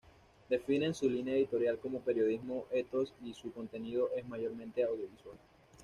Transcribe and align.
Definen 0.49 0.95
su 0.95 1.07
linea 1.07 1.35
editorial 1.35 1.77
como 1.77 1.99
Periodismo 2.01 2.65
Ethos 2.71 3.13
y 3.23 3.35
su 3.35 3.53
contenido 3.53 4.09
es 4.17 4.27
mayormente 4.27 4.83
audiovisual. 4.83 5.37